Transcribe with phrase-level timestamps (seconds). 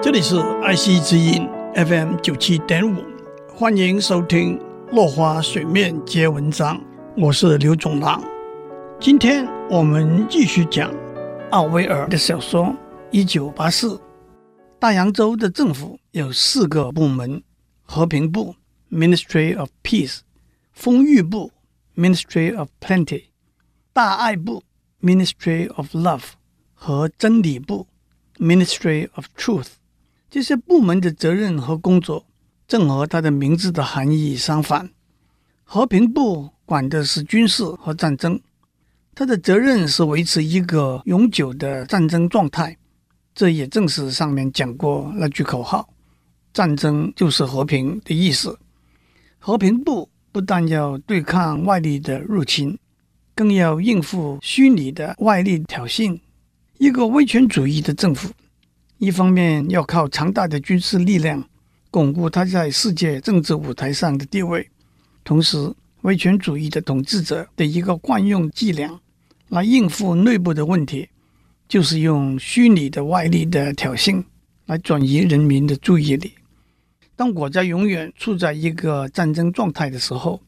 [0.00, 3.02] 这里是爱惜之音 FM 九七点五，
[3.52, 4.56] 欢迎收听
[4.92, 6.78] 《落花水面皆文章》，
[7.16, 8.22] 我是刘总郎。
[9.00, 10.94] 今天我们继续讲
[11.50, 12.66] 奥威尔的小说
[13.10, 13.96] 《一九八四》。
[14.78, 17.42] 大洋洲的政府有四个部门：
[17.82, 18.54] 和平部
[18.92, 20.20] （Ministry of Peace）、
[20.72, 21.50] 丰裕部
[21.96, 23.24] （Ministry of Plenty）、
[23.92, 24.62] 大爱部
[25.02, 26.22] （Ministry of Love）
[26.72, 27.88] 和真理部
[28.38, 29.70] （Ministry of Truth）。
[30.30, 32.26] 这些部门的责任和工作
[32.66, 34.90] 正和它的名字的含义相反。
[35.64, 38.40] 和平部管的是军事和战争。
[39.14, 42.76] 他的责任是维持一个永久的战争状态，
[43.34, 45.88] 这也正是上面讲过那句口号
[46.54, 48.56] ：“战争就是和平”的意思。
[49.38, 52.78] 和平部不但要对抗外力的入侵，
[53.34, 56.16] 更要应付虚拟的外力挑衅。
[56.78, 58.30] 一个威权主义的政府，
[58.98, 61.48] 一方面要靠强大的军事力量
[61.90, 64.68] 巩固他在世界政治舞台上的地位，
[65.22, 65.72] 同时，
[66.02, 69.00] 威权主义的统治者的一个惯用伎俩。
[69.48, 71.08] 来应付内部的问题，
[71.66, 74.22] 就是用虚拟的外力的挑衅
[74.66, 76.34] 来转移人民的注意力。
[77.16, 80.42] 当国家永远处在一个战争状态的时候，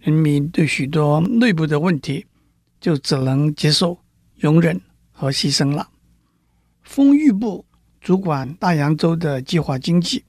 [0.00, 2.26] 人民对许多内部的问题
[2.80, 3.96] 就只能接受、
[4.36, 4.80] 容忍
[5.12, 5.88] 和牺牲了。
[6.82, 7.64] 丰裕部
[8.00, 10.24] 主管大洋洲的计划经济，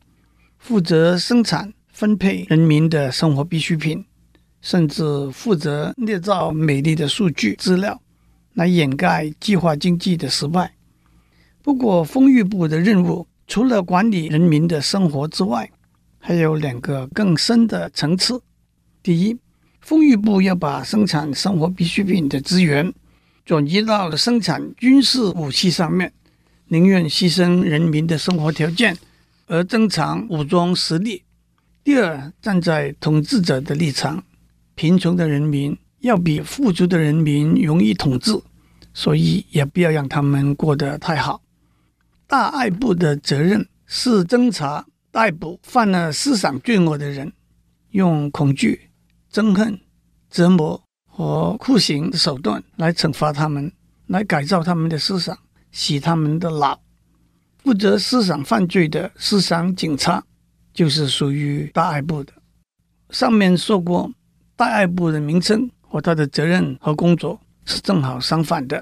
[0.58, 4.06] 负责生产、分配人民的生活必需品，
[4.62, 8.02] 甚至负责捏造美丽的数据资料。
[8.54, 10.74] 来掩盖计划经济的失败。
[11.64, 15.72] 不过，丰裕部的任务除了管理人民的生活之外，
[16.20, 18.42] 还有两个更深的层次。
[19.02, 19.38] 第一，
[19.80, 22.94] 丰裕部要把生产生活必需品的资源
[23.46, 26.12] 转移到了生产军事武器上面，
[26.72, 28.98] 宁愿牺牲人民的生活条件
[29.48, 31.24] 而增强武装实力。
[31.84, 34.24] 第二，站在统治者的立场，
[34.76, 35.78] 贫穷的人民。
[36.00, 38.31] 要比富足的人民容易统治，
[38.92, 41.44] 所以也不要让他们过得太好。
[42.26, 47.31] 大爱部的责任是侦查、逮捕犯了思想罪恶的人，
[47.92, 48.90] 用恐惧、
[49.31, 49.80] 憎恨、
[50.31, 53.72] 折磨和酷刑的手段来惩罚他们，
[54.08, 55.38] 来改造他们的思想，
[55.72, 56.82] 洗他们的脑。
[57.64, 60.24] 负责思想犯罪的思想警察
[60.74, 62.34] 就是属于大爱部的。
[63.09, 64.12] 上面说过，
[64.56, 65.70] 大爱部的名称。
[65.94, 68.81] 和他的责任和工作是正好相反的。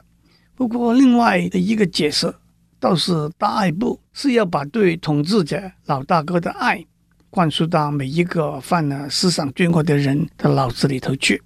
[0.53, 2.31] 不过，另外的一个解释
[2.79, 6.85] 倒是大爱部是要把对统治者老大哥的爱
[7.31, 11.41] 灌输到每一个犯了思想罪恶的人的脑子里头去。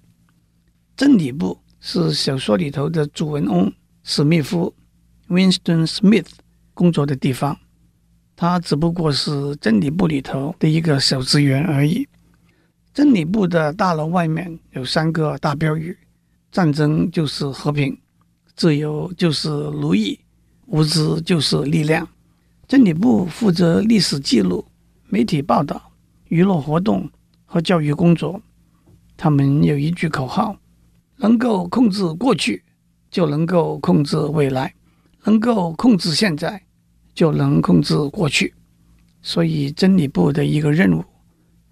[0.98, 3.72] 真理部是小说里头的主人翁
[4.02, 4.70] 史密夫
[5.28, 6.26] （Winston Smith）
[6.72, 7.58] 工作的地方，
[8.36, 12.06] 他只不过是真理部里头的一个小职员而已。
[12.92, 15.96] 真理部的大楼外面有三个大标语：
[16.52, 17.98] 战争就是和平，
[18.54, 20.18] 自由就是奴役，
[20.66, 22.08] 无知就是力量。
[22.68, 24.64] 真理部负责历史记录、
[25.08, 25.92] 媒体报道、
[26.28, 27.10] 娱乐活动
[27.44, 28.40] 和教育工作。
[29.16, 30.56] 他们有一句口号：
[31.16, 32.62] 能够控制过去，
[33.10, 34.68] 就能够控制未来；
[35.24, 36.62] 能够控制现在，
[37.14, 38.54] 就能控制过去。
[39.22, 41.04] 所以，真理部的一个任务。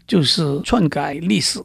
[0.04, 1.62] 就是篡改历史。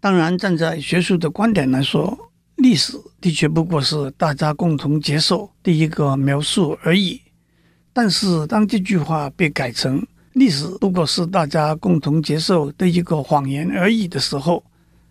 [0.00, 2.16] 当然，站在学术的观点来说，
[2.56, 7.20] 历史的确不过是大家共同接受的一个描述而已。
[7.92, 14.62] 但是，当这句话被改成“历史不过是大家共同接受的一个谎言而已”的时候，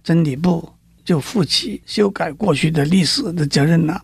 [0.04, 0.70] 真理部
[1.04, 4.02] 就负起修改过去的历史的责任了。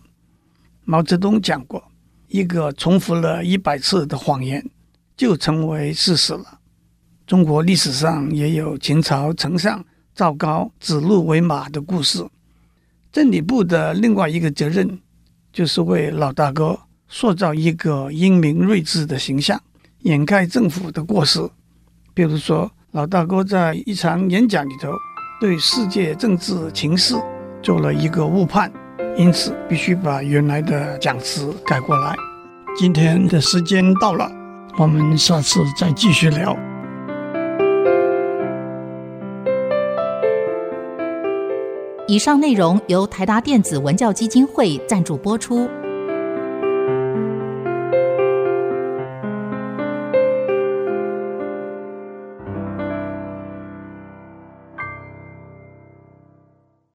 [0.84, 1.82] 毛泽东讲过
[2.28, 4.64] ：“一个重复了一百次的谎言，
[5.16, 6.58] 就成为事实了。”
[7.26, 12.24] 中国历史上也有秦朝丞相赵高指鹿为马的故事。
[13.10, 15.00] 真理部的另外一个责任，
[15.52, 16.78] 就是为老大哥
[17.08, 19.60] 塑造一个英明睿智的形象，
[20.00, 21.40] 掩盖政府的过失。
[22.14, 24.92] 比如说，老大哥在一场演讲里头，
[25.40, 27.14] 对世界政治情势
[27.62, 28.72] 做了一个误判，
[29.16, 32.14] 因此必须把原来的讲词改过来。
[32.76, 34.30] 今天的时间到了，
[34.78, 36.56] 我们下次再继续聊。
[42.08, 45.68] 以上内容由台达电子文教基金会赞助播出。